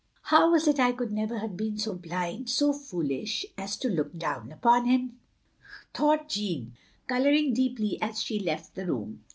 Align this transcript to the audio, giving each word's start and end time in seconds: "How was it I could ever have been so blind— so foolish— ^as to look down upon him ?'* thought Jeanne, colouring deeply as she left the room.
"How 0.31 0.51
was 0.51 0.67
it 0.67 0.79
I 0.79 0.93
could 0.93 1.15
ever 1.15 1.37
have 1.37 1.55
been 1.55 1.77
so 1.77 1.93
blind— 1.93 2.49
so 2.49 2.73
foolish— 2.73 3.45
^as 3.59 3.79
to 3.81 3.87
look 3.87 4.17
down 4.17 4.51
upon 4.51 4.87
him 4.87 5.19
?'* 4.87 5.19
thought 5.93 6.27
Jeanne, 6.27 6.73
colouring 7.05 7.53
deeply 7.53 8.01
as 8.01 8.19
she 8.19 8.39
left 8.39 8.73
the 8.73 8.87
room. 8.87 9.23